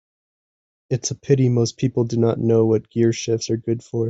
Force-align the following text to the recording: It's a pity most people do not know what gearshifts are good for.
It's 0.89 1.11
a 1.11 1.15
pity 1.15 1.47
most 1.47 1.77
people 1.77 2.05
do 2.05 2.17
not 2.17 2.39
know 2.39 2.65
what 2.65 2.89
gearshifts 2.89 3.51
are 3.51 3.57
good 3.57 3.83
for. 3.83 3.99